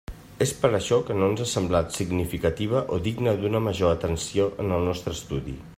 [0.43, 4.77] És per això que no ens ha semblat significativa o digna d'una major atenció en
[4.79, 5.61] el nostre estudi.